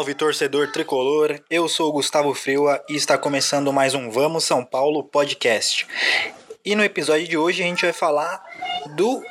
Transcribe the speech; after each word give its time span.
Salve 0.00 0.14
torcedor 0.14 0.72
tricolor, 0.72 1.38
eu 1.50 1.68
sou 1.68 1.92
Gustavo 1.92 2.32
Freua 2.32 2.82
e 2.88 2.96
está 2.96 3.18
começando 3.18 3.70
mais 3.70 3.94
um 3.94 4.10
Vamos 4.10 4.44
São 4.44 4.64
Paulo 4.64 5.04
podcast. 5.04 5.86
E 6.64 6.74
no 6.74 6.82
episódio 6.82 7.28
de 7.28 7.36
hoje 7.36 7.62
a 7.62 7.66
gente 7.66 7.82
vai 7.82 7.92
falar 7.92 8.42
do 8.96 9.22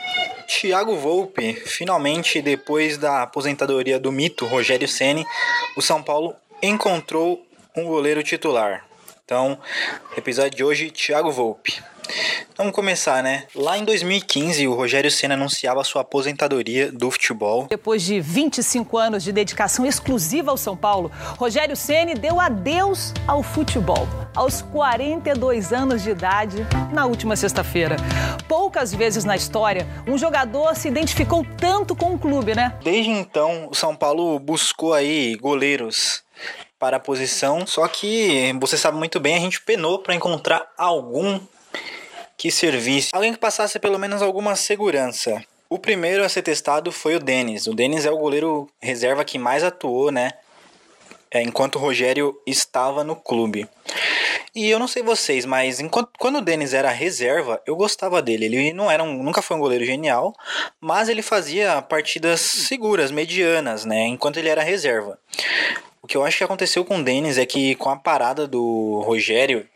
Thiago 0.47 0.95
Volpe. 0.95 1.53
Finalmente, 1.53 2.39
depois 2.39 2.99
da 2.99 3.23
aposentadoria 3.23 3.99
do 3.99 4.11
mito 4.11 4.45
Rogério 4.45 4.87
Ceni, 4.87 5.25
o 5.75 5.81
São 5.81 6.03
Paulo 6.03 6.35
encontrou 6.61 7.43
um 7.75 7.85
goleiro 7.85 8.21
titular. 8.21 8.85
Então, 9.25 9.57
episódio 10.15 10.55
de 10.55 10.63
hoje, 10.63 10.91
Thiago 10.91 11.31
Volpe. 11.31 11.81
Vamos 12.59 12.75
começar, 12.75 13.23
né? 13.23 13.45
Lá 13.55 13.77
em 13.77 13.85
2015, 13.85 14.67
o 14.67 14.73
Rogério 14.73 15.09
Senna 15.09 15.33
anunciava 15.33 15.81
sua 15.85 16.01
aposentadoria 16.01 16.91
do 16.91 17.09
futebol. 17.09 17.67
Depois 17.69 18.03
de 18.03 18.19
25 18.19 18.97
anos 18.97 19.23
de 19.23 19.31
dedicação 19.31 19.85
exclusiva 19.85 20.51
ao 20.51 20.57
São 20.57 20.75
Paulo, 20.75 21.09
Rogério 21.37 21.73
Ceni 21.77 22.15
deu 22.15 22.37
adeus 22.37 23.13
ao 23.25 23.41
futebol. 23.41 24.05
Aos 24.35 24.61
42 24.61 25.71
anos 25.71 26.03
de 26.03 26.09
idade, 26.09 26.57
na 26.91 27.05
última 27.05 27.37
sexta-feira. 27.37 27.95
Poucas 28.45 28.93
vezes 28.93 29.23
na 29.23 29.37
história, 29.37 29.87
um 30.05 30.17
jogador 30.17 30.75
se 30.75 30.89
identificou 30.89 31.45
tanto 31.57 31.95
com 31.95 32.13
o 32.13 32.19
clube, 32.19 32.53
né? 32.53 32.77
Desde 32.83 33.09
então, 33.09 33.69
o 33.71 33.73
São 33.73 33.95
Paulo 33.95 34.37
buscou 34.37 34.93
aí 34.93 35.37
goleiros 35.37 36.23
para 36.77 36.97
a 36.97 36.99
posição, 36.99 37.65
só 37.65 37.87
que 37.87 38.53
você 38.59 38.77
sabe 38.77 38.97
muito 38.97 39.17
bem, 39.17 39.37
a 39.37 39.39
gente 39.39 39.61
penou 39.61 39.99
para 39.99 40.13
encontrar 40.13 40.67
algum 40.77 41.39
que 42.39 42.49
servisse, 42.49 43.09
alguém 43.11 43.33
que 43.33 43.37
passasse 43.37 43.77
pelo 43.79 43.99
menos 43.99 44.21
alguma 44.21 44.55
segurança. 44.55 45.43
O 45.69 45.77
primeiro 45.77 46.23
a 46.23 46.29
ser 46.29 46.41
testado 46.41 46.89
foi 46.89 47.17
o 47.17 47.19
Denis. 47.19 47.67
O 47.67 47.73
Denis 47.73 48.05
é 48.05 48.11
o 48.11 48.17
goleiro 48.17 48.69
reserva 48.81 49.25
que 49.25 49.37
mais 49.37 49.61
atuou, 49.61 50.09
né? 50.09 50.31
É, 51.29 51.43
enquanto 51.43 51.75
o 51.75 51.79
Rogério 51.79 52.41
estava 52.47 53.03
no 53.03 53.13
clube. 53.13 53.67
E 54.55 54.69
eu 54.69 54.79
não 54.79 54.87
sei 54.87 55.03
vocês, 55.03 55.45
mas 55.45 55.81
enquanto, 55.81 56.11
quando 56.17 56.37
o 56.37 56.41
Denis 56.41 56.73
era 56.73 56.89
reserva, 56.89 57.61
eu 57.67 57.75
gostava 57.75 58.21
dele. 58.21 58.45
Ele 58.45 58.73
não 58.73 58.89
era 58.89 59.03
um, 59.03 59.21
nunca 59.21 59.41
foi 59.41 59.57
um 59.57 59.59
goleiro 59.59 59.83
genial, 59.83 60.33
mas 60.79 61.09
ele 61.09 61.21
fazia 61.21 61.81
partidas 61.81 62.39
seguras, 62.39 63.11
medianas, 63.11 63.83
né? 63.83 64.07
Enquanto 64.07 64.37
ele 64.37 64.49
era 64.49 64.63
reserva. 64.63 65.19
O 66.01 66.07
que 66.07 66.15
eu 66.15 66.23
acho 66.23 66.37
que 66.37 66.43
aconteceu 66.43 66.85
com 66.85 66.99
o 66.99 67.03
Denis 67.03 67.37
é 67.37 67.45
que 67.45 67.75
com 67.75 67.89
a 67.89 67.95
parada 67.97 68.47
do 68.47 69.01
Rogério, 69.05 69.67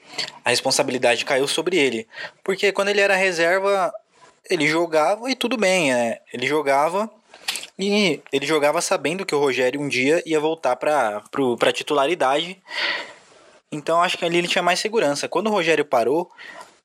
a 0.44 0.50
responsabilidade 0.50 1.26
caiu 1.26 1.48
sobre 1.48 1.78
ele. 1.78 2.08
Porque 2.44 2.72
quando 2.72 2.90
ele 2.90 3.02
era 3.02 3.16
reserva, 3.16 3.94
ele 4.50 4.68
jogava 4.68 5.30
e 5.30 5.36
tudo 5.36 5.58
bem, 5.58 5.94
né? 5.94 6.20
Ele 6.34 6.48
jogava 6.48 7.10
e 7.78 8.22
ele 8.32 8.46
jogava 8.46 8.82
sabendo 8.82 9.26
que 9.26 9.36
o 9.36 9.40
Rogério 9.40 9.82
um 9.82 9.88
dia 9.88 10.24
ia 10.26 10.40
voltar 10.40 10.76
para 10.76 11.72
titularidade. 11.74 12.62
Então 13.72 14.02
acho 14.02 14.18
que 14.18 14.24
ali 14.24 14.38
ele 14.38 14.48
tinha 14.48 14.64
mais 14.64 14.80
segurança. 14.80 15.28
Quando 15.28 15.48
o 15.48 15.52
Rogério 15.52 15.84
parou, 15.84 16.32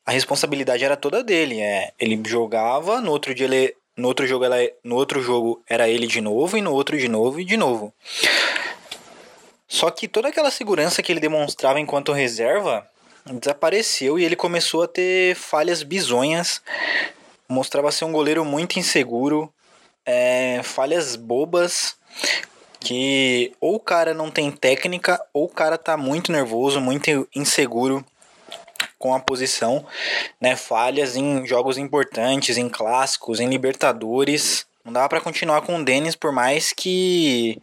a 0.04 0.10
responsabilidade 0.10 0.84
era 0.84 0.96
toda 0.96 1.22
dele. 1.22 1.60
É, 1.60 1.92
ele 1.98 2.20
jogava, 2.26 3.00
no 3.00 3.12
outro 3.12 3.34
dia 3.34 3.46
ele, 3.46 3.76
no 3.96 4.08
outro 4.08 4.26
jogo 4.26 4.44
ela, 4.44 4.56
no 4.82 4.96
outro 4.96 5.22
jogo 5.22 5.62
era 5.68 5.88
ele 5.88 6.06
de 6.06 6.20
novo 6.20 6.56
e 6.56 6.62
no 6.62 6.72
outro 6.72 6.98
de 6.98 7.08
novo 7.08 7.38
e 7.38 7.44
de 7.44 7.56
novo. 7.56 7.92
Só 9.68 9.90
que 9.90 10.08
toda 10.08 10.28
aquela 10.28 10.50
segurança 10.50 11.02
que 11.02 11.12
ele 11.12 11.20
demonstrava 11.20 11.78
enquanto 11.78 12.12
reserva 12.12 12.88
desapareceu 13.34 14.18
e 14.18 14.24
ele 14.24 14.34
começou 14.34 14.82
a 14.82 14.88
ter 14.88 15.36
falhas 15.36 15.82
bizonhas. 15.82 16.62
Mostrava 17.46 17.92
ser 17.92 18.06
um 18.06 18.12
goleiro 18.12 18.44
muito 18.44 18.78
inseguro, 18.78 19.52
é, 20.06 20.62
falhas 20.62 21.16
bobas 21.16 21.96
que 22.80 23.52
ou 23.60 23.74
o 23.74 23.80
cara 23.80 24.14
não 24.14 24.30
tem 24.30 24.50
técnica 24.50 25.20
ou 25.32 25.44
o 25.44 25.48
cara 25.48 25.76
tá 25.76 25.96
muito 25.96 26.32
nervoso, 26.32 26.80
muito 26.80 27.28
inseguro 27.34 28.04
com 28.98 29.14
a 29.14 29.20
posição, 29.20 29.84
né? 30.40 30.56
Falhas 30.56 31.16
em 31.16 31.46
jogos 31.46 31.78
importantes, 31.78 32.56
em 32.56 32.68
clássicos, 32.68 33.40
em 33.40 33.48
Libertadores. 33.48 34.66
Não 34.84 34.92
dava 34.92 35.08
para 35.08 35.20
continuar 35.20 35.62
com 35.62 35.76
o 35.76 35.84
Denis 35.84 36.16
por 36.16 36.32
mais 36.32 36.72
que 36.72 37.60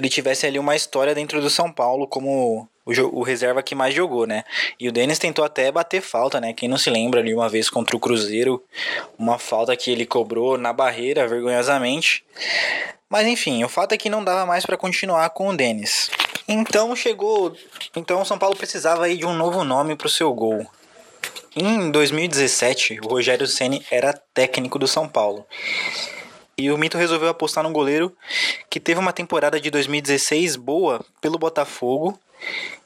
ele 0.00 0.08
tivesse 0.08 0.46
ali 0.46 0.58
uma 0.58 0.76
história 0.76 1.14
dentro 1.14 1.40
do 1.40 1.50
São 1.50 1.72
Paulo 1.72 2.06
como 2.06 2.68
o, 2.84 2.92
o, 3.18 3.22
reserva 3.22 3.62
que 3.62 3.74
mais 3.74 3.94
jogou, 3.94 4.26
né? 4.26 4.44
E 4.78 4.88
o 4.88 4.92
Denis 4.92 5.18
tentou 5.18 5.44
até 5.44 5.70
bater 5.70 6.00
falta, 6.00 6.40
né? 6.40 6.52
Quem 6.52 6.68
não 6.68 6.78
se 6.78 6.88
lembra 6.88 7.20
ali 7.20 7.34
uma 7.34 7.48
vez 7.48 7.68
contra 7.68 7.96
o 7.96 8.00
Cruzeiro, 8.00 8.62
uma 9.18 9.38
falta 9.38 9.76
que 9.76 9.90
ele 9.90 10.06
cobrou 10.06 10.56
na 10.56 10.72
barreira 10.72 11.26
vergonhosamente. 11.26 12.24
Mas 13.10 13.26
enfim, 13.26 13.64
o 13.64 13.68
fato 13.68 13.92
é 13.92 13.98
que 13.98 14.10
não 14.10 14.22
dava 14.22 14.46
mais 14.46 14.64
para 14.64 14.76
continuar 14.76 15.30
com 15.30 15.48
o 15.48 15.56
Denis. 15.56 16.10
Então 16.46 16.94
chegou, 16.94 17.54
então 17.96 18.22
o 18.22 18.24
São 18.24 18.38
Paulo 18.38 18.56
precisava 18.56 19.04
aí 19.04 19.16
de 19.16 19.26
um 19.26 19.34
novo 19.34 19.64
nome 19.64 19.96
para 19.96 20.06
o 20.06 20.10
seu 20.10 20.32
gol. 20.32 20.66
Em 21.56 21.90
2017, 21.90 23.00
o 23.02 23.08
Rogério 23.08 23.46
Ceni 23.46 23.84
era 23.90 24.12
técnico 24.32 24.78
do 24.78 24.86
São 24.86 25.08
Paulo. 25.08 25.44
E 26.60 26.72
o 26.72 26.76
Mito 26.76 26.98
resolveu 26.98 27.28
apostar 27.28 27.62
num 27.62 27.72
goleiro 27.72 28.12
que 28.68 28.80
teve 28.80 28.98
uma 28.98 29.12
temporada 29.12 29.60
de 29.60 29.70
2016 29.70 30.56
boa 30.56 31.06
pelo 31.20 31.38
Botafogo 31.38 32.18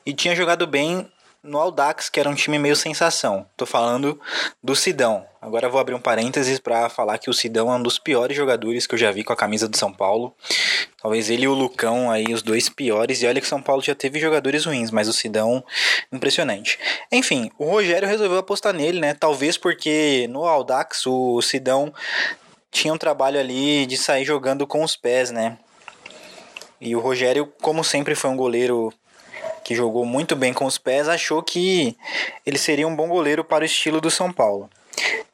e 0.05 0.13
tinha 0.13 0.37
jogado 0.37 0.67
bem 0.67 1.11
no 1.43 1.59
Audax, 1.59 2.09
que 2.09 2.21
era 2.21 2.29
um 2.29 2.35
time 2.35 2.59
meio 2.59 2.77
sensação. 2.77 3.47
Tô 3.57 3.65
falando 3.65 4.21
do 4.63 4.77
Sidão. 4.77 5.27
Agora 5.41 5.69
vou 5.69 5.81
abrir 5.81 5.95
um 5.95 6.01
parênteses 6.01 6.61
para 6.61 6.89
falar 6.89 7.19
que 7.19 7.29
o 7.29 7.33
Sidão 7.33 7.73
é 7.73 7.77
um 7.77 7.83
dos 7.83 7.99
piores 7.99 8.37
jogadores 8.37 8.87
que 8.87 8.95
eu 8.95 8.99
já 8.99 9.11
vi 9.11 9.25
com 9.25 9.33
a 9.33 9.37
camisa 9.37 9.67
do 9.67 9.77
São 9.77 9.93
Paulo. 9.93 10.37
Talvez 11.01 11.31
ele 11.31 11.45
e 11.45 11.49
o 11.49 11.55
Lucão 11.55 12.13
aí, 12.13 12.33
os 12.33 12.43
dois 12.43 12.69
piores. 12.69 13.23
E 13.23 13.27
olha 13.27 13.41
que 13.41 13.49
São 13.49 13.61
Paulo 13.61 13.83
já 13.83 13.95
teve 13.95 14.21
jogadores 14.21 14.67
ruins, 14.67 14.93
mas 14.93 15.09
o 15.09 15.13
Sidão, 15.13 15.65
impressionante. 16.13 16.79
Enfim, 17.11 17.51
o 17.59 17.65
Rogério 17.65 18.07
resolveu 18.07 18.39
apostar 18.39 18.73
nele, 18.73 19.01
né? 19.01 19.15
Talvez 19.15 19.59
porque 19.59 20.29
no 20.31 20.45
Audax 20.45 21.07
o 21.07 21.43
Sidão 21.43 21.93
tinha 22.73 22.93
um 22.93 22.99
trabalho 22.99 23.39
ali 23.39 23.85
de 23.87 23.99
sair 23.99 24.25
jogando 24.25 24.67
com 24.67 24.83
os 24.83 24.97
pés, 24.97 25.31
né? 25.31 25.59
E 26.81 26.97
o 26.97 27.01
Rogério, 27.01 27.53
como 27.61 27.85
sempre 27.85 28.15
foi 28.15 28.31
um 28.31 28.37
goleiro 28.37 28.93
que 29.63 29.75
jogou 29.75 30.05
muito 30.05 30.35
bem 30.35 30.53
com 30.53 30.65
os 30.65 30.79
pés, 30.79 31.07
achou 31.07 31.43
que 31.43 31.97
ele 32.45 32.59
seria 32.59 32.89
um 32.89 32.97
bom 32.97 33.07
goleiro 33.07 33.45
para 33.45 33.63
o 33.63 33.67
estilo 33.67 34.01
do 34.01 34.11
São 34.11 34.33
Paulo. 34.33 34.69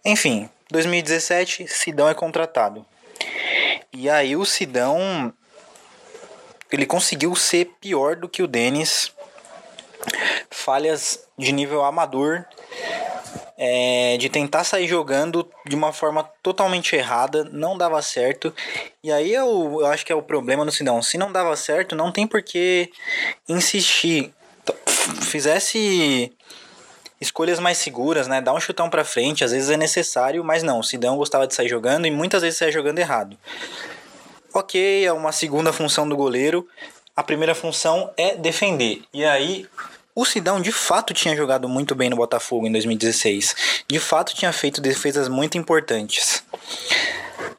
Enfim, 0.05 0.51
2017, 0.71 1.67
Sidão 1.69 2.09
é 2.09 2.13
contratado. 2.13 2.85
E 3.93 4.11
aí 4.11 4.37
o 4.37 4.45
Sidão 4.45 5.33
ele 6.71 6.85
conseguiu 6.85 7.35
ser 7.35 7.71
pior 7.81 8.17
do 8.17 8.29
que 8.29 8.43
o 8.43 8.49
Denis. 8.49 9.13
Falhas 10.51 11.27
de 11.39 11.53
nível 11.53 11.85
amador 11.85 12.45
é, 13.61 14.17
de 14.19 14.29
tentar 14.29 14.63
sair 14.63 14.87
jogando 14.87 15.51
de 15.67 15.75
uma 15.75 15.93
forma 15.93 16.23
totalmente 16.43 16.95
errada, 16.95 17.43
não 17.51 17.77
dava 17.77 18.01
certo. 18.01 18.55
E 19.03 19.11
aí 19.11 19.35
eu, 19.35 19.79
eu 19.81 19.87
acho 19.87 20.07
que 20.07 20.13
é 20.13 20.15
o 20.15 20.23
problema 20.23 20.65
no 20.65 20.71
Sidão. 20.71 21.03
Se 21.03 21.19
não 21.19 21.33
dava 21.33 21.57
certo, 21.57 21.97
não 21.97 22.13
tem 22.13 22.25
por 22.25 22.41
que 22.41 22.89
insistir. 23.49 24.33
Fizesse 25.23 26.33
escolhas 27.21 27.59
mais 27.59 27.79
seguras, 27.79 28.29
né? 28.29 28.41
Dar 28.41 28.55
um 28.55 28.61
chutão 28.61 28.89
para 28.89 29.05
frente, 29.05 29.43
às 29.43 29.51
vezes 29.51 29.71
é 29.71 29.77
necessário, 29.77 30.45
mas 30.45 30.63
não. 30.63 30.79
O 30.79 30.85
Sidão 30.85 31.17
gostava 31.17 31.47
de 31.47 31.55
sair 31.55 31.69
jogando 31.69 32.07
e 32.07 32.13
muitas 32.13 32.43
vezes 32.43 32.59
saia 32.59 32.71
jogando 32.71 33.01
errado. 33.01 33.37
Ok, 34.55 35.05
é 35.05 35.13
uma 35.13 35.33
segunda 35.33 35.73
função 35.73 36.09
do 36.09 36.17
goleiro. 36.17 36.67
A 37.17 37.25
primeira 37.25 37.57
função 37.57 38.13
é 38.17 38.37
defender. 38.37 39.03
E 39.13 39.25
aí 39.25 39.67
o 40.19 40.25
Sidão 40.25 40.61
de 40.61 40.73
fato 40.73 41.15
tinha 41.15 41.37
jogado 41.37 41.69
muito 41.69 41.95
bem 41.95 42.11
no 42.11 42.17
Botafogo 42.17 42.67
em 42.67 42.73
2016. 42.73 43.85
De 43.89 44.01
fato 44.01 44.35
tinha 44.35 44.53
feito 44.53 44.81
defesas 44.81 45.29
muito 45.29 45.57
importantes. 45.57 46.43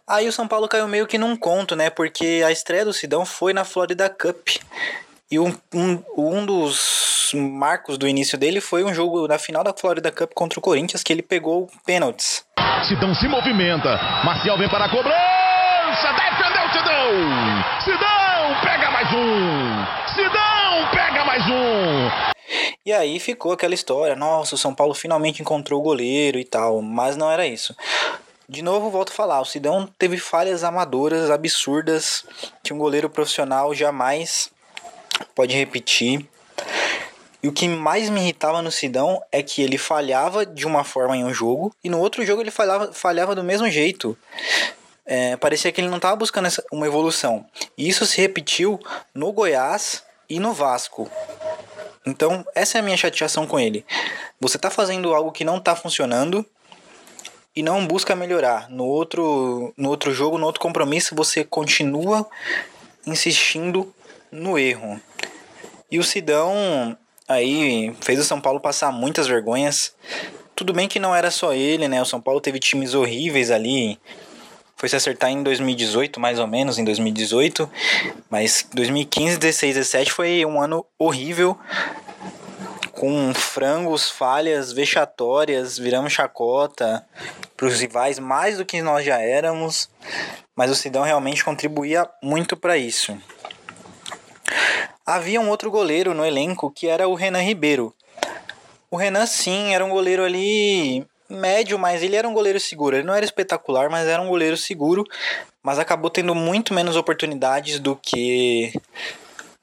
Aí 0.06 0.28
o 0.28 0.34
São 0.34 0.46
Paulo 0.46 0.68
caiu 0.68 0.86
meio 0.86 1.08
que 1.08 1.18
num 1.18 1.38
conto, 1.38 1.74
né? 1.74 1.90
Porque 1.90 2.44
a 2.46 2.52
estreia 2.52 2.84
do 2.84 2.92
Sidão 2.92 3.26
foi 3.26 3.54
na 3.54 3.64
Florida 3.64 4.10
Cup. 4.10 4.50
E 5.32 5.40
um, 5.40 5.56
um, 5.74 6.04
um 6.18 6.46
dos 6.46 7.32
marcos 7.34 7.98
do 7.98 8.06
início 8.06 8.38
dele 8.38 8.60
foi 8.60 8.84
um 8.84 8.94
jogo 8.94 9.26
na 9.26 9.40
final 9.40 9.64
da 9.64 9.74
Florida 9.74 10.12
Cup 10.12 10.34
contra 10.34 10.60
o 10.60 10.62
Corinthians 10.62 11.02
que 11.02 11.14
ele 11.14 11.22
pegou 11.22 11.70
pênaltis. 11.86 12.44
Sidão 12.90 13.16
se 13.16 13.30
movimenta. 13.30 13.98
Marcial 14.26 14.58
vem 14.58 14.68
para 14.68 14.84
a 14.84 14.90
cobrança. 14.90 15.16
Defendeu 16.12 16.70
Sidão. 16.74 17.84
Sidão 17.86 18.62
pega 18.66 18.92
mais 18.92 19.08
um. 19.14 19.86
Sidão 20.14 20.90
pega 20.92 21.24
mais 21.24 21.48
um. 21.48 22.29
E 22.90 22.92
aí 22.92 23.20
ficou 23.20 23.52
aquela 23.52 23.76
história, 23.76 24.16
nossa, 24.16 24.56
o 24.56 24.58
São 24.58 24.74
Paulo 24.74 24.96
finalmente 24.96 25.44
encontrou 25.44 25.80
o 25.80 25.84
goleiro 25.84 26.40
e 26.40 26.44
tal, 26.44 26.82
mas 26.82 27.16
não 27.16 27.30
era 27.30 27.46
isso. 27.46 27.76
De 28.50 28.64
novo, 28.64 28.90
volto 28.90 29.12
a 29.12 29.16
falar, 29.16 29.40
o 29.40 29.46
Sidão 29.46 29.88
teve 30.00 30.18
falhas 30.18 30.64
amadoras, 30.64 31.30
absurdas, 31.30 32.26
que 32.64 32.74
um 32.74 32.80
goleiro 32.80 33.08
profissional 33.08 33.76
jamais 33.76 34.50
pode 35.36 35.56
repetir. 35.56 36.28
E 37.44 37.48
o 37.48 37.52
que 37.52 37.68
mais 37.68 38.10
me 38.10 38.22
irritava 38.22 38.60
no 38.60 38.72
Sidão 38.72 39.22
é 39.32 39.44
que 39.44 39.62
ele 39.62 39.78
falhava 39.78 40.44
de 40.44 40.66
uma 40.66 40.84
forma 40.84 41.16
em 41.16 41.24
um 41.24 41.32
jogo 41.32 41.72
e 41.84 41.92
no 41.92 42.00
outro 42.00 42.26
jogo 42.26 42.42
ele 42.42 42.50
falhava, 42.50 42.92
falhava 42.92 43.36
do 43.36 43.44
mesmo 43.44 43.70
jeito. 43.70 44.18
é, 45.06 45.38
parecia 45.38 45.72
que 45.72 45.80
ele 45.80 45.90
não 45.90 45.98
estava 45.98 46.16
buscando 46.16 46.48
essa, 46.48 46.66
uma 46.72 46.88
evolução. 46.88 47.46
E 47.78 47.88
isso 47.88 48.04
se 48.08 48.20
repetiu 48.20 48.80
no 49.14 49.32
Goiás 49.32 50.04
e 50.28 50.40
no 50.40 50.54
Vasco. 50.54 51.08
Então, 52.06 52.46
essa 52.56 52.78
é 52.78 52.82
a 52.82 52.84
minha 52.84 52.98
chateação 52.98 53.46
com 53.46 53.60
ele. 53.60 53.86
Você 54.40 54.58
está 54.58 54.70
fazendo 54.70 55.14
algo 55.14 55.32
que 55.32 55.44
não 55.44 55.58
está 55.58 55.76
funcionando 55.76 56.46
e 57.56 57.62
não 57.62 57.86
busca 57.86 58.16
melhorar. 58.16 58.70
No 58.70 58.86
outro, 58.86 59.74
no 59.76 59.90
outro 59.90 60.14
jogo, 60.14 60.38
no 60.38 60.46
outro 60.46 60.62
compromisso, 60.62 61.16
você 61.16 61.44
continua 61.44 62.28
insistindo 63.06 63.94
no 64.32 64.58
erro. 64.58 65.00
E 65.92 66.00
o 66.00 66.04
Sidão 66.04 66.98
aí 67.28 67.96
fez 68.02 68.20
o 68.20 68.24
São 68.24 68.40
Paulo 68.40 68.60
passar 68.60 68.92
muitas 68.92 69.28
vergonhas. 69.28 69.94
Tudo 70.56 70.74
bem 70.74 70.88
que 70.88 71.00
não 71.00 71.16
era 71.16 71.32
só 71.32 71.54
ele, 71.54 71.88
né? 71.88 72.02
O 72.02 72.06
São 72.06 72.22
Paulo 72.22 72.42
teve 72.42 72.60
times 72.60 72.94
horríveis 72.94 73.52
ali. 73.52 74.00
Foi 74.80 74.88
se 74.88 74.96
acertar 74.96 75.30
em 75.30 75.44
2018, 75.44 76.22
mais 76.22 76.40
ou 76.40 76.48
menos, 76.48 76.80
em 76.80 76.86
2018. 76.86 77.70
Mas 78.30 78.66
2015, 78.74 79.38
16, 79.38 79.76
17 79.76 80.12
foi 80.14 80.46
um 80.46 80.62
ano 80.62 80.86
horrível 80.98 81.60
com 82.94 83.34
frangos, 83.34 84.10
falhas 84.10 84.72
vexatórias, 84.72 85.78
viramos 85.78 86.14
chacota 86.14 87.06
para 87.58 87.68
os 87.68 87.80
rivais 87.80 88.20
mais 88.20 88.58
do 88.58 88.66
que 88.66 88.82
nós 88.82 89.06
já 89.06 89.22
éramos, 89.22 89.90
mas 90.56 90.72
o 90.72 90.76
Sidão 90.76 91.04
realmente 91.04 91.44
contribuía 91.44 92.10
muito 92.24 92.56
para 92.56 92.78
isso. 92.78 93.18
Havia 95.06 95.42
um 95.42 95.50
outro 95.50 95.70
goleiro 95.70 96.14
no 96.14 96.26
elenco 96.26 96.72
que 96.72 96.88
era 96.88 97.08
o 97.08 97.16
Renan 97.16 97.42
Ribeiro. 97.42 97.94
O 98.90 98.96
Renan, 98.96 99.26
sim, 99.26 99.74
era 99.74 99.84
um 99.84 99.90
goleiro 99.90 100.24
ali 100.24 101.06
médio, 101.30 101.78
mas 101.78 102.02
ele 102.02 102.16
era 102.16 102.28
um 102.28 102.34
goleiro 102.34 102.60
seguro. 102.60 102.96
Ele 102.96 103.08
não 103.08 103.14
era 103.14 103.26
espetacular, 103.26 103.90
mas 103.90 104.08
era 104.08 104.22
um 104.22 104.28
goleiro 104.28 104.58
seguro, 104.58 105.06
mas 105.64 105.80
acabou 105.80 106.10
tendo 106.10 106.34
muito 106.34 106.74
menos 106.74 106.96
oportunidades 106.96 107.80
do 107.80 107.96
que 107.96 108.74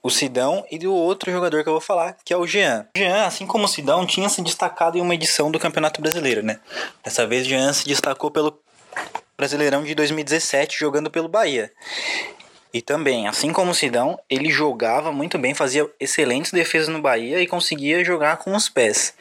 o 0.02 0.10
Sidão 0.10 0.64
e 0.70 0.78
do 0.78 0.94
outro 0.94 1.32
jogador 1.32 1.62
que 1.62 1.68
eu 1.68 1.72
vou 1.72 1.80
falar, 1.80 2.16
que 2.24 2.32
é 2.32 2.36
o 2.36 2.46
Jean. 2.46 2.86
O 2.96 2.98
Jean, 2.98 3.26
assim 3.26 3.44
como 3.46 3.64
o 3.64 3.68
Sidão, 3.68 4.06
tinha 4.06 4.28
se 4.28 4.40
destacado 4.40 4.96
em 4.96 5.00
uma 5.00 5.14
edição 5.14 5.50
do 5.50 5.58
Campeonato 5.58 6.00
Brasileiro, 6.00 6.42
né? 6.42 6.60
Dessa 7.02 7.26
vez 7.26 7.46
Jean 7.46 7.72
se 7.72 7.84
destacou 7.86 8.30
pelo 8.30 8.56
Brasileirão 9.36 9.82
de 9.82 9.94
2017 9.94 10.78
jogando 10.78 11.10
pelo 11.10 11.28
Bahia. 11.28 11.72
E 12.76 12.82
também, 12.82 13.26
assim 13.26 13.54
como 13.54 13.70
o 13.70 13.74
Sidão, 13.74 14.20
ele 14.28 14.50
jogava 14.50 15.10
muito 15.10 15.38
bem, 15.38 15.54
fazia 15.54 15.90
excelentes 15.98 16.52
defesas 16.52 16.88
no 16.88 17.00
Bahia 17.00 17.40
e 17.40 17.46
conseguia 17.46 18.04
jogar 18.04 18.36
com 18.36 18.54
os 18.54 18.68
pés. 18.68 19.14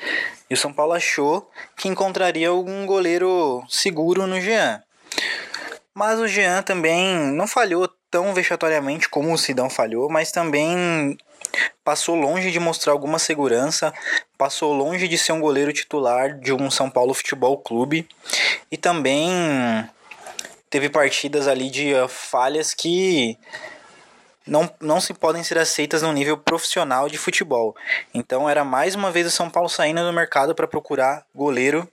E 0.50 0.54
o 0.54 0.58
São 0.58 0.74
Paulo 0.74 0.92
achou 0.92 1.50
que 1.78 1.88
encontraria 1.88 2.50
algum 2.50 2.86
goleiro 2.86 3.64
seguro 3.70 4.28
no 4.28 4.42
Jean. 4.42 4.84
Mas 5.94 6.20
o 6.20 6.28
Jean 6.28 6.64
também 6.64 7.16
não 7.32 7.48
falhou 7.48 7.90
tão 8.12 8.34
vexatoriamente 8.34 9.08
como 9.08 9.32
o 9.32 9.38
Sidão 9.38 9.70
falhou, 9.70 10.10
mas 10.10 10.34
também 10.34 11.18
passou 11.82 12.14
longe 12.14 12.52
de 12.52 12.60
mostrar 12.60 12.92
alguma 12.92 13.20
segurança, 13.20 13.94
passou 14.38 14.74
longe 14.74 15.08
de 15.08 15.18
ser 15.18 15.32
um 15.32 15.40
goleiro 15.40 15.72
titular 15.72 16.38
de 16.38 16.52
um 16.52 16.70
São 16.70 16.90
Paulo 16.90 17.14
Futebol 17.14 17.58
Clube 17.58 18.06
e 18.70 18.76
também 18.76 19.32
teve 20.76 20.90
partidas 20.90 21.48
ali 21.48 21.70
de 21.70 21.94
uh, 21.94 22.06
falhas 22.06 22.74
que 22.74 23.38
não, 24.46 24.70
não 24.82 25.00
se 25.00 25.14
podem 25.14 25.42
ser 25.42 25.58
aceitas 25.58 26.02
no 26.02 26.12
nível 26.12 26.38
profissional 26.38 27.08
de 27.08 27.18
futebol. 27.18 27.74
Então 28.14 28.50
era 28.50 28.66
mais 28.66 28.94
uma 28.94 29.10
vez 29.10 29.26
o 29.26 29.32
São 29.32 29.50
Paulo 29.50 29.70
saindo 29.70 30.04
do 30.04 30.12
mercado 30.12 30.54
para 30.54 30.68
procurar 30.68 31.26
goleiro 31.34 31.90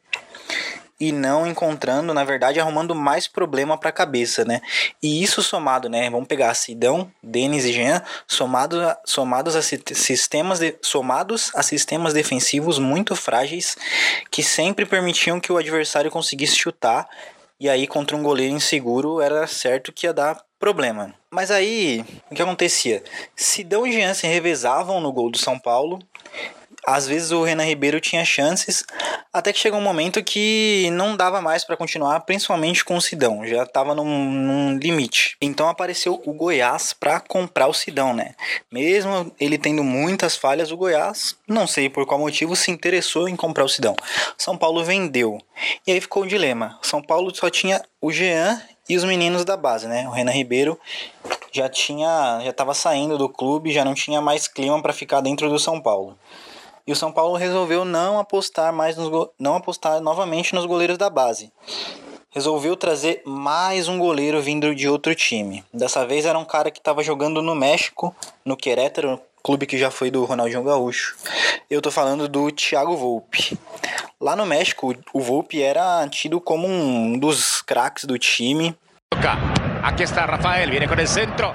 e 0.99 1.13
não 1.13 1.47
encontrando, 1.47 2.13
na 2.13 2.25
verdade, 2.25 2.59
arrumando 2.59 2.93
mais 2.93 3.29
problema 3.29 3.79
para 3.79 3.91
a 3.91 3.93
cabeça, 3.93 4.45
né? 4.45 4.61
E 5.01 5.23
isso 5.23 5.45
somado, 5.45 5.89
né? 5.89 6.11
Vamos 6.11 6.27
pegar 6.27 6.53
Sidão, 6.55 7.09
Denis 7.23 7.65
e 7.65 7.73
Jean, 7.73 8.03
somados 8.27 8.81
a, 8.81 8.99
somados 9.05 9.55
a 9.55 9.63
sistemas 9.63 10.59
de, 10.59 10.77
somados 10.83 11.53
a 11.55 11.63
sistemas 11.63 12.13
defensivos 12.13 12.81
muito 12.81 13.15
frágeis 13.15 13.77
que 14.29 14.43
sempre 14.43 14.85
permitiam 14.85 15.39
que 15.39 15.53
o 15.53 15.57
adversário 15.57 16.11
conseguisse 16.11 16.57
chutar 16.57 17.09
e 17.63 17.69
aí 17.69 17.87
contra 17.87 18.17
um 18.17 18.25
goleiro 18.25 18.53
inseguro 18.53 19.21
era 19.21 19.47
certo 19.47 19.93
que 19.93 20.05
ia 20.05 20.13
dar 20.13 20.37
problema. 20.59 21.15
Mas 21.31 21.49
aí, 21.49 22.05
o 22.29 22.35
que 22.35 22.43
acontecia? 22.43 23.05
Sidão 23.37 23.87
e 23.87 23.93
Jean 23.93 24.13
se 24.15 24.27
revezavam 24.27 25.01
no 25.01 25.13
gol 25.13 25.31
do 25.31 25.39
São 25.39 25.57
Paulo 25.57 26.01
às 26.87 27.07
vezes 27.07 27.31
o 27.31 27.43
Renan 27.43 27.65
Ribeiro 27.65 28.01
tinha 28.01 28.25
chances, 28.25 28.85
até 29.33 29.53
que 29.53 29.59
chegou 29.59 29.79
um 29.79 29.83
momento 29.83 30.23
que 30.23 30.89
não 30.93 31.17
dava 31.17 31.41
mais 31.41 31.65
para 31.65 31.77
continuar, 31.77 32.21
principalmente 32.21 32.85
com 32.85 32.97
o 32.97 33.01
Sidão, 33.01 33.47
já 33.47 33.63
estava 33.63 33.95
num, 33.95 34.31
num, 34.31 34.79
limite. 34.79 35.37
Então 35.41 35.69
apareceu 35.69 36.21
o 36.27 36.33
Goiás 36.33 36.93
para 36.93 37.21
comprar 37.21 37.69
o 37.69 37.75
Sidão, 37.75 38.13
né? 38.13 38.35
Mesmo 38.71 39.33
ele 39.39 39.59
tendo 39.59 39.85
muitas 39.85 40.37
falhas, 40.37 40.73
o 40.73 40.77
Goiás, 40.77 41.37
não 41.47 41.67
sei 41.67 41.89
por 41.89 42.05
qual 42.05 42.19
motivo, 42.19 42.57
se 42.57 42.71
interessou 42.71 43.29
em 43.29 43.37
comprar 43.37 43.65
o 43.65 43.69
Sidão. 43.69 43.95
São 44.37 44.57
Paulo 44.57 44.85
vendeu. 44.85 45.39
E 45.87 45.93
aí 45.93 46.01
ficou 46.01 46.23
o 46.23 46.27
um 46.27 46.29
dilema. 46.29 46.79
São 46.83 47.01
Paulo 47.01 47.35
só 47.35 47.49
tinha 47.49 47.81
o 48.01 48.11
Jean 48.11 48.61
e 48.89 48.97
os 48.97 49.05
meninos 49.05 49.45
da 49.45 49.57
base, 49.57 49.87
né? 49.87 50.09
O 50.09 50.11
Renan 50.11 50.33
Ribeiro 50.33 50.79
já 51.53 51.69
tinha, 51.69 52.41
já 52.43 52.51
estava 52.51 52.75
saindo 52.75 53.17
do 53.17 53.29
clube, 53.29 53.73
já 53.73 53.85
não 53.85 53.95
tinha 53.95 54.21
mais 54.21 54.49
clima 54.49 54.81
para 54.83 54.93
ficar 54.93 55.21
dentro 55.21 55.49
do 55.49 55.59
São 55.59 55.81
Paulo. 55.81 56.19
E 56.87 56.93
o 56.93 56.97
São 56.97 57.13
Paulo 57.13 57.37
resolveu 57.37 57.85
não 57.85 58.19
apostar 58.19 58.73
mais 58.73 58.97
nos 58.97 59.29
não 59.39 59.57
apostar 59.57 60.01
novamente 60.01 60.55
nos 60.55 60.67
goleiros 60.67 60.99
da 60.99 61.09
base. 61.09 61.53
Resolveu 62.31 62.77
trazer 62.77 63.23
mais 63.27 63.89
um 63.89 63.99
goleiro 63.99 64.41
vindo 64.41 64.75
de 64.75 64.89
outro 64.89 65.15
time. 65.15 65.63
Dessa 65.73 66.07
vez 66.07 66.25
era 66.25 66.39
um 66.39 66.45
cara 66.45 66.71
que 66.71 66.79
estava 66.79 67.03
jogando 67.03 67.43
no 67.43 67.55
México, 67.55 68.15
no 68.45 68.57
Querétaro, 68.57 69.21
clube 69.43 69.67
que 69.67 69.77
já 69.77 69.91
foi 69.91 70.11
do 70.11 70.25
Ronaldinho 70.25 70.65
Gaúcho. 70.65 71.17
Eu 71.69 71.83
tô 71.83 71.91
falando 71.91 72.29
do 72.29 72.51
Thiago 72.51 72.97
Volpe. 72.97 73.59
Lá 74.21 74.35
no 74.35 74.47
México, 74.47 74.95
o 75.13 75.21
Volpe 75.21 75.61
era 75.61 76.09
tido 76.09 76.41
como 76.41 76.67
um 76.67 77.19
dos 77.19 77.61
craques 77.61 78.05
do 78.05 78.19
time. 78.19 78.75
Aqui 79.83 80.05
está 80.05 80.25
Rafael, 80.25 80.71
viene 80.71 80.89
com 80.89 80.95
o 80.95 81.07
centro. 81.07 81.53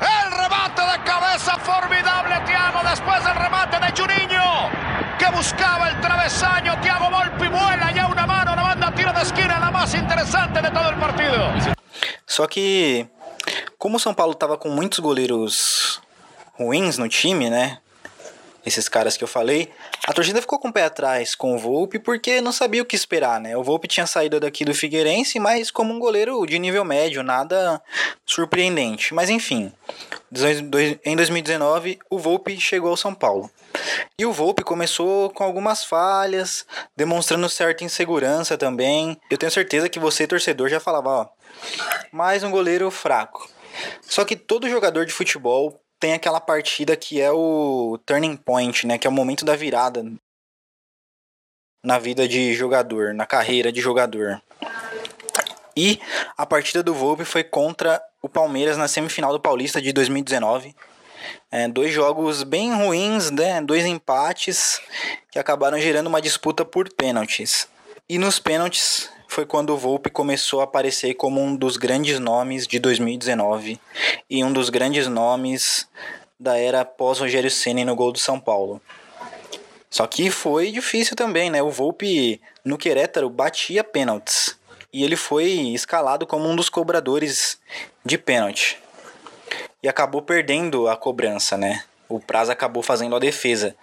Só 12.38 12.46
que, 12.46 13.08
como 13.80 13.98
o 13.98 14.00
São 14.00 14.14
Paulo 14.14 14.36
tava 14.36 14.60
com 14.60 14.70
muitos 14.70 15.00
goleiros 15.00 16.00
ruins 16.54 16.96
no 16.96 17.10
time, 17.10 17.50
né? 17.50 17.80
Esses 18.64 18.88
caras 18.88 19.18
que 19.18 19.24
eu 19.24 19.28
falei, 19.28 19.72
a 20.06 20.14
torcida 20.14 20.40
ficou 20.40 20.60
com 20.60 20.68
o 20.68 20.72
pé 20.72 20.84
atrás 20.84 21.34
com 21.34 21.56
o 21.56 21.58
Volpe 21.58 21.98
porque 21.98 22.40
não 22.40 22.52
sabia 22.52 22.84
o 22.84 22.86
que 22.86 22.96
esperar, 22.96 23.42
né? 23.42 23.58
O 23.58 23.64
Volpe 23.64 23.88
tinha 23.88 24.06
saído 24.06 24.40
daqui 24.40 24.64
do 24.64 24.76
Figueirense, 24.76 25.40
mas 25.40 25.72
como 25.72 25.92
um 25.92 25.98
goleiro 25.98 26.46
de 26.46 26.60
nível 26.60 26.86
médio, 26.86 27.24
nada 27.24 27.82
surpreendente. 28.24 29.16
Mas 29.16 29.32
enfim, 29.32 29.74
em 31.04 31.16
2019 31.16 31.98
o 32.08 32.20
Volpe 32.20 32.60
chegou 32.60 32.92
ao 32.92 32.98
São 32.98 33.16
Paulo. 33.16 33.50
E 34.20 34.28
o 34.28 34.32
Volpe 34.32 34.64
começou 34.64 35.32
com 35.32 35.44
algumas 35.44 35.84
falhas, 35.84 36.68
demonstrando 36.96 37.50
certa 37.50 37.84
insegurança 37.84 38.58
também. 38.58 39.20
Eu 39.30 39.38
tenho 39.40 39.52
certeza 39.52 39.90
que 39.90 40.00
você, 40.00 40.28
torcedor, 40.28 40.70
já 40.70 40.80
falava, 40.80 41.10
ó, 41.10 41.37
mais 42.12 42.44
um 42.44 42.52
goleiro 42.52 42.90
fraco. 42.92 43.50
Só 44.02 44.26
que 44.26 44.36
todo 44.36 44.70
jogador 44.70 45.06
de 45.06 45.14
futebol 45.14 45.82
tem 46.00 46.14
aquela 46.14 46.40
partida 46.40 46.96
que 46.96 47.20
é 47.20 47.32
o 47.32 48.00
turning 48.06 48.36
point, 48.36 48.86
né, 48.86 48.98
que 48.98 49.08
é 49.08 49.10
o 49.10 49.14
momento 49.14 49.46
da 49.46 49.56
virada 49.56 50.06
na 51.84 51.98
vida 52.00 52.28
de 52.28 52.54
jogador, 52.54 53.14
na 53.14 53.26
carreira 53.26 53.72
de 53.72 53.80
jogador. 53.80 54.42
E 55.76 56.00
a 56.36 56.46
partida 56.46 56.82
do 56.82 56.94
Volpe 56.94 57.24
foi 57.24 57.44
contra 57.44 58.02
o 58.22 58.28
Palmeiras 58.28 58.78
na 58.78 58.88
semifinal 58.88 59.32
do 59.32 59.40
Paulista 59.40 59.82
de 59.82 59.94
2019. 59.94 60.76
É, 61.52 61.68
dois 61.68 61.94
jogos 61.94 62.44
bem 62.44 62.74
ruins, 62.74 63.32
né? 63.32 63.62
dois 63.62 63.86
empates 63.86 64.82
que 65.32 65.40
acabaram 65.40 65.80
gerando 65.80 66.08
uma 66.08 66.22
disputa 66.22 66.66
por 66.66 66.92
pênaltis. 66.94 67.68
E 68.10 68.18
nos 68.18 68.40
pênaltis 68.40 69.10
foi 69.28 69.46
quando 69.46 69.72
o 69.72 69.78
Volpe 69.78 70.10
começou 70.10 70.62
a 70.62 70.64
aparecer 70.64 71.14
como 71.14 71.42
um 71.42 71.56
dos 71.56 71.78
grandes 71.78 72.20
nomes 72.20 72.66
de 72.66 72.80
2019 72.80 73.80
e 74.30 74.44
um 74.44 74.52
dos 74.52 74.70
grandes 74.70 75.08
nomes 75.08 75.88
da 76.40 76.58
era 76.58 76.86
pós 76.86 77.20
Rogério 77.20 77.52
Ceni 77.52 77.84
no 77.84 77.96
gol 77.96 78.12
do 78.12 78.20
São 78.20 78.40
Paulo. 78.40 78.82
Só 79.90 80.06
que 80.06 80.30
foi 80.30 80.72
difícil 80.72 81.16
também, 81.16 81.50
né? 81.50 81.62
O 81.62 81.70
Volpe 81.70 82.42
no 82.64 82.78
Querétaro 82.78 83.30
batia 83.30 83.84
pênaltis 83.84 84.58
e 84.92 85.04
ele 85.04 85.16
foi 85.16 85.46
escalado 85.74 86.26
como 86.26 86.48
um 86.48 86.56
dos 86.56 86.70
cobradores 86.70 87.60
de 88.06 88.18
pênalti 88.18 88.80
e 89.82 89.88
acabou 89.88 90.22
perdendo 90.22 90.88
a 90.88 90.96
cobrança, 90.96 91.58
né? 91.58 91.84
O 92.10 92.20
Prazo 92.20 92.52
acabou 92.52 92.82
fazendo 92.82 93.16
a 93.16 93.20
defesa. 93.20 93.76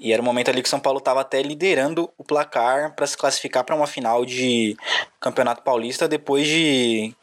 E 0.00 0.14
era 0.14 0.22
o 0.22 0.24
momento 0.24 0.48
ali 0.48 0.62
que 0.62 0.66
o 0.66 0.70
São 0.70 0.80
Paulo 0.80 0.98
estava 0.98 1.20
até 1.20 1.42
liderando 1.42 2.10
o 2.16 2.24
placar 2.24 2.94
para 2.94 3.06
se 3.06 3.18
classificar 3.18 3.62
para 3.64 3.76
uma 3.76 3.86
final 3.86 4.24
de 4.24 4.74
Campeonato 5.20 5.60
Paulista 5.62 6.08
depois 6.08 6.46
de 6.48 7.14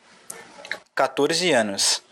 14 0.93 1.51
anos. 1.51 2.03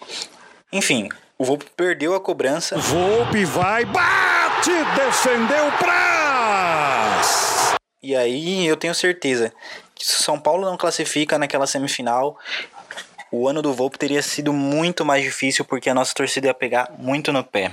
Enfim, 0.74 1.08
o 1.38 1.46
Volpe 1.46 1.68
perdeu 1.78 2.16
a 2.16 2.20
cobrança. 2.20 2.80
Volpe 2.80 3.46
vai, 3.46 3.86
bate, 3.86 4.72
defendeu 4.96 5.72
Praz! 5.78 7.26
E 8.02 8.16
aí 8.16 8.66
eu 8.66 8.76
tenho 8.76 8.96
certeza 8.96 9.54
que 9.94 10.04
se 10.04 10.20
o 10.20 10.24
São 10.24 10.40
Paulo 10.40 10.66
não 10.66 10.78
classifica 10.78 11.38
naquela 11.38 11.68
semifinal, 11.68 12.40
o 13.32 13.48
ano 13.48 13.62
do 13.62 13.72
Volpe 13.72 14.00
teria 14.00 14.24
sido 14.24 14.52
muito 14.52 15.06
mais 15.06 15.24
difícil 15.24 15.64
porque 15.64 15.92
a 15.92 15.94
nossa 15.94 16.14
torcida 16.14 16.48
ia 16.48 16.54
pegar 16.56 16.92
muito 16.98 17.32
no 17.32 17.44
pé. 17.44 17.72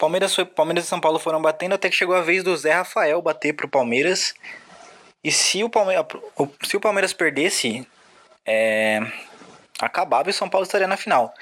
Palmeiras, 0.00 0.34
foi, 0.34 0.46
Palmeiras 0.46 0.86
e 0.86 0.88
São 0.88 0.98
Paulo 0.98 1.18
foram 1.18 1.42
batendo 1.42 1.74
até 1.74 1.90
que 1.90 1.94
chegou 1.94 2.16
a 2.16 2.22
vez 2.22 2.42
do 2.42 2.56
Zé 2.56 2.72
Rafael 2.72 3.20
bater 3.20 3.52
pro 3.52 3.68
Palmeiras. 3.68 4.32
E 5.22 5.30
se 5.30 5.62
o 5.62 5.68
Palmeiras, 5.68 6.06
se 6.62 6.74
o 6.74 6.80
Palmeiras 6.80 7.12
perdesse, 7.12 7.86
é, 8.46 8.98
acabava 9.78 10.30
e 10.30 10.32
o 10.32 10.34
São 10.34 10.48
Paulo 10.48 10.64
estaria 10.64 10.86
na 10.86 10.96
final. 10.96 11.34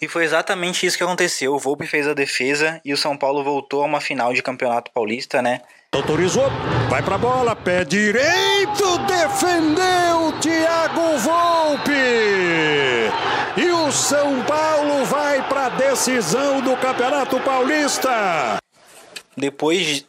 E 0.00 0.06
foi 0.06 0.24
exatamente 0.24 0.86
isso 0.86 0.96
que 0.96 1.02
aconteceu. 1.02 1.54
O 1.54 1.58
Volpe 1.58 1.86
fez 1.86 2.06
a 2.06 2.14
defesa 2.14 2.80
e 2.84 2.92
o 2.92 2.96
São 2.96 3.16
Paulo 3.16 3.42
voltou 3.42 3.82
a 3.82 3.86
uma 3.86 4.00
final 4.00 4.32
de 4.32 4.42
Campeonato 4.42 4.92
Paulista, 4.92 5.42
né? 5.42 5.60
Autorizou, 5.90 6.48
vai 6.88 7.02
pra 7.02 7.18
bola, 7.18 7.56
pé 7.56 7.84
direito, 7.84 8.98
defendeu 9.06 10.32
Thiago 10.40 11.18
Volpe. 11.18 11.92
E 13.56 13.70
o 13.70 13.90
São 13.90 14.42
Paulo 14.44 15.04
vai 15.06 15.42
pra 15.48 15.70
decisão 15.70 16.60
do 16.60 16.76
Campeonato 16.76 17.40
Paulista. 17.40 18.58
Depois 19.36 20.06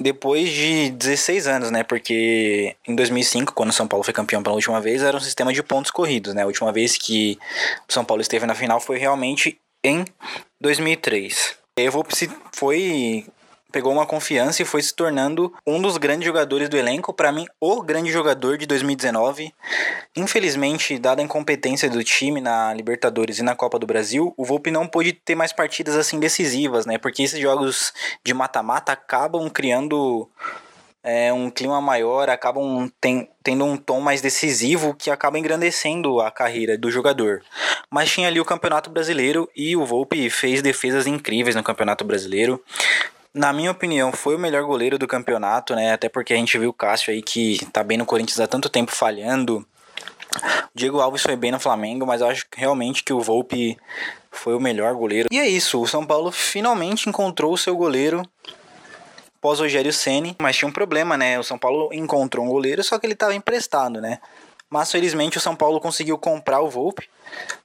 depois 0.00 0.50
de 0.50 0.90
16 0.90 1.46
anos, 1.46 1.70
né? 1.70 1.82
Porque 1.82 2.74
em 2.88 2.96
2005, 2.96 3.52
quando 3.52 3.68
o 3.68 3.72
São 3.72 3.86
Paulo 3.86 4.02
foi 4.02 4.14
campeão 4.14 4.42
pela 4.42 4.54
última 4.54 4.80
vez, 4.80 5.02
era 5.02 5.16
um 5.16 5.20
sistema 5.20 5.52
de 5.52 5.62
pontos 5.62 5.90
corridos, 5.90 6.32
né? 6.32 6.42
A 6.42 6.46
última 6.46 6.72
vez 6.72 6.96
que 6.96 7.38
o 7.86 7.92
São 7.92 8.04
Paulo 8.04 8.22
esteve 8.22 8.46
na 8.46 8.54
final 8.54 8.80
foi 8.80 8.98
realmente 8.98 9.60
em 9.84 10.04
2003. 10.58 11.56
Eu 11.76 11.92
vou 11.92 12.06
foi 12.52 13.26
pegou 13.70 13.92
uma 13.92 14.06
confiança 14.06 14.62
e 14.62 14.64
foi 14.64 14.82
se 14.82 14.94
tornando 14.94 15.52
um 15.66 15.80
dos 15.80 15.96
grandes 15.96 16.26
jogadores 16.26 16.68
do 16.68 16.76
elenco, 16.76 17.12
para 17.12 17.32
mim, 17.32 17.46
o 17.60 17.82
grande 17.82 18.10
jogador 18.10 18.58
de 18.58 18.66
2019. 18.66 19.54
Infelizmente, 20.16 20.98
dada 20.98 21.22
a 21.22 21.24
incompetência 21.24 21.88
do 21.88 22.02
time 22.04 22.40
na 22.40 22.74
Libertadores 22.74 23.38
e 23.38 23.42
na 23.42 23.54
Copa 23.54 23.78
do 23.78 23.86
Brasil, 23.86 24.34
o 24.36 24.44
Volpe 24.44 24.70
não 24.70 24.86
pôde 24.86 25.12
ter 25.12 25.34
mais 25.34 25.52
partidas 25.52 25.96
assim 25.96 26.18
decisivas, 26.18 26.84
né? 26.86 26.98
Porque 26.98 27.22
esses 27.22 27.40
jogos 27.40 27.92
de 28.24 28.34
mata-mata 28.34 28.92
acabam 28.92 29.48
criando 29.48 30.28
é, 31.02 31.32
um 31.32 31.50
clima 31.50 31.80
maior, 31.80 32.28
acabam 32.28 32.90
ten, 33.00 33.28
tendo 33.42 33.64
um 33.64 33.76
tom 33.76 34.00
mais 34.00 34.20
decisivo 34.20 34.94
que 34.94 35.10
acaba 35.10 35.38
engrandecendo 35.38 36.20
a 36.20 36.30
carreira 36.30 36.76
do 36.76 36.90
jogador. 36.90 37.42
Mas 37.90 38.10
tinha 38.10 38.28
ali 38.28 38.40
o 38.40 38.44
Campeonato 38.44 38.90
Brasileiro 38.90 39.48
e 39.56 39.76
o 39.76 39.84
Volpe 39.84 40.28
fez 40.28 40.62
defesas 40.62 41.06
incríveis 41.06 41.56
no 41.56 41.62
Campeonato 41.62 42.04
Brasileiro 42.04 42.62
na 43.34 43.52
minha 43.52 43.70
opinião, 43.70 44.12
foi 44.12 44.34
o 44.34 44.38
melhor 44.38 44.64
goleiro 44.64 44.98
do 44.98 45.06
campeonato, 45.06 45.74
né? 45.74 45.92
Até 45.92 46.08
porque 46.08 46.32
a 46.32 46.36
gente 46.36 46.58
viu 46.58 46.70
o 46.70 46.74
Cássio 46.74 47.12
aí 47.12 47.22
que 47.22 47.64
tá 47.72 47.82
bem 47.82 47.98
no 47.98 48.06
Corinthians 48.06 48.40
há 48.40 48.46
tanto 48.46 48.68
tempo 48.68 48.92
falhando. 48.92 49.66
Diego 50.74 51.00
Alves 51.00 51.22
foi 51.22 51.36
bem 51.36 51.50
no 51.50 51.58
Flamengo, 51.60 52.06
mas 52.06 52.20
eu 52.20 52.28
acho 52.28 52.46
realmente 52.56 53.02
que 53.02 53.12
o 53.12 53.20
Volpe 53.20 53.76
foi 54.30 54.54
o 54.54 54.60
melhor 54.60 54.94
goleiro. 54.94 55.28
E 55.30 55.38
é 55.38 55.48
isso, 55.48 55.80
o 55.80 55.86
São 55.86 56.06
Paulo 56.06 56.30
finalmente 56.30 57.08
encontrou 57.08 57.52
o 57.52 57.58
seu 57.58 57.76
goleiro 57.76 58.22
pós 59.40 59.58
Rogério 59.58 59.92
Ceni, 59.92 60.36
mas 60.40 60.56
tinha 60.56 60.68
um 60.68 60.72
problema, 60.72 61.16
né? 61.16 61.38
O 61.38 61.42
São 61.42 61.58
Paulo 61.58 61.88
encontrou 61.92 62.44
um 62.44 62.48
goleiro, 62.48 62.84
só 62.84 62.98
que 62.98 63.06
ele 63.06 63.14
estava 63.14 63.34
emprestado, 63.34 64.00
né? 64.00 64.18
Mas 64.68 64.92
felizmente 64.92 65.38
o 65.38 65.40
São 65.40 65.56
Paulo 65.56 65.80
conseguiu 65.80 66.18
comprar 66.18 66.60
o 66.60 66.68
Volpe, 66.68 67.08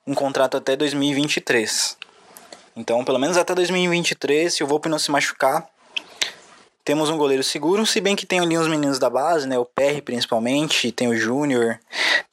um 0.07 0.15
contrato 0.15 0.57
até 0.57 0.75
2023. 0.75 1.97
Então, 2.75 3.05
pelo 3.05 3.17
menos 3.17 3.37
até 3.37 3.55
2023, 3.55 4.53
se 4.53 4.63
o 4.63 4.67
Volpe 4.67 4.89
não 4.89 4.99
se 4.99 5.09
machucar, 5.09 5.65
temos 6.83 7.09
um 7.09 7.17
goleiro 7.17 7.43
seguro, 7.43 7.85
se 7.85 8.01
bem 8.01 8.15
que 8.15 8.25
tem 8.25 8.39
ali 8.39 8.57
uns 8.57 8.67
meninos 8.67 8.99
da 8.99 9.09
base, 9.09 9.47
né? 9.47 9.57
O 9.57 9.65
PR 9.65 10.01
principalmente, 10.03 10.91
tem 10.91 11.07
o 11.07 11.17
Júnior, 11.17 11.79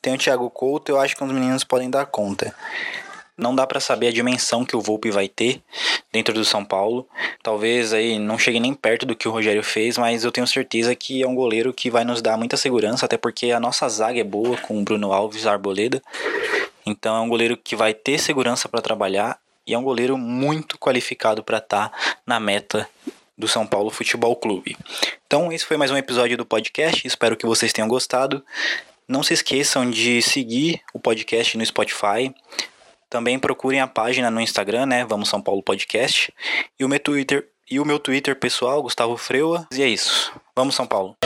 tem 0.00 0.14
o 0.14 0.18
Thiago 0.18 0.50
Couto, 0.50 0.90
eu 0.90 1.00
acho 1.00 1.16
que 1.16 1.24
os 1.24 1.32
meninos 1.32 1.64
podem 1.64 1.88
dar 1.88 2.06
conta. 2.06 2.54
Não 3.38 3.54
dá 3.54 3.66
para 3.66 3.80
saber 3.80 4.08
a 4.08 4.12
dimensão 4.12 4.64
que 4.64 4.76
o 4.76 4.80
Volpe 4.80 5.10
vai 5.10 5.26
ter 5.26 5.62
dentro 6.12 6.34
do 6.34 6.44
São 6.44 6.64
Paulo. 6.64 7.08
Talvez 7.42 7.94
aí 7.94 8.18
não 8.18 8.38
chegue 8.38 8.60
nem 8.60 8.74
perto 8.74 9.06
do 9.06 9.16
que 9.16 9.26
o 9.26 9.30
Rogério 9.30 9.62
fez, 9.62 9.96
mas 9.96 10.22
eu 10.22 10.30
tenho 10.30 10.46
certeza 10.46 10.94
que 10.94 11.22
é 11.22 11.26
um 11.26 11.34
goleiro 11.34 11.72
que 11.72 11.88
vai 11.88 12.04
nos 12.04 12.20
dar 12.20 12.36
muita 12.36 12.58
segurança, 12.58 13.06
até 13.06 13.16
porque 13.16 13.52
a 13.52 13.58
nossa 13.58 13.88
zaga 13.88 14.20
é 14.20 14.24
boa 14.24 14.56
com 14.58 14.78
o 14.78 14.82
Bruno 14.82 15.12
Alves, 15.12 15.46
Arboleda. 15.46 16.02
Então 16.84 17.16
é 17.16 17.20
um 17.20 17.28
goleiro 17.28 17.56
que 17.56 17.74
vai 17.74 17.94
ter 17.94 18.18
segurança 18.18 18.68
para 18.68 18.82
trabalhar 18.82 19.38
e 19.66 19.74
é 19.74 19.78
um 19.78 19.82
goleiro 19.82 20.16
muito 20.18 20.78
qualificado 20.78 21.42
para 21.42 21.58
estar 21.58 21.88
tá 21.88 22.16
na 22.26 22.40
meta 22.40 22.88
do 23.36 23.48
São 23.48 23.66
Paulo 23.66 23.90
Futebol 23.90 24.36
Clube. 24.36 24.76
Então, 25.26 25.52
esse 25.52 25.64
foi 25.64 25.76
mais 25.76 25.90
um 25.90 25.96
episódio 25.96 26.36
do 26.36 26.46
podcast. 26.46 27.06
Espero 27.06 27.36
que 27.36 27.46
vocês 27.46 27.72
tenham 27.72 27.88
gostado. 27.88 28.44
Não 29.08 29.22
se 29.22 29.34
esqueçam 29.34 29.90
de 29.90 30.22
seguir 30.22 30.80
o 30.92 31.00
podcast 31.00 31.56
no 31.56 31.66
Spotify. 31.66 32.32
Também 33.10 33.38
procurem 33.38 33.80
a 33.80 33.86
página 33.86 34.30
no 34.30 34.40
Instagram, 34.40 34.86
né? 34.86 35.04
Vamos 35.04 35.28
São 35.28 35.40
Paulo 35.40 35.62
Podcast. 35.62 36.32
E 36.78 36.84
o 36.84 36.88
meu 36.88 37.00
Twitter, 37.00 37.48
e 37.70 37.80
o 37.80 37.84
meu 37.84 37.98
Twitter 37.98 38.36
pessoal, 38.36 38.82
Gustavo 38.82 39.16
Freua. 39.16 39.66
E 39.72 39.82
é 39.82 39.88
isso. 39.88 40.32
Vamos 40.54 40.74
São 40.74 40.86
Paulo. 40.86 41.16